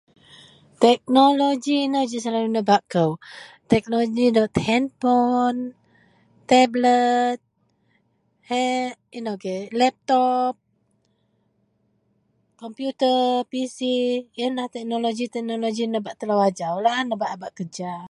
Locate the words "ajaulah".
16.49-16.97